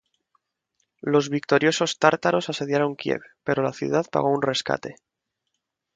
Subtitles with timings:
[1.01, 4.95] Los victoriosos tártaros asediaron Kiev, pero la ciudad pagó un rescate.